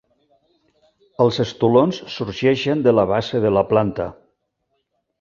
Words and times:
Els 1.25 1.37
estolons 1.43 2.01
sorgeixen 2.15 2.83
de 2.91 2.97
la 3.01 3.07
base 3.15 3.45
de 3.47 3.55
la 3.59 3.67
planta. 3.73 4.13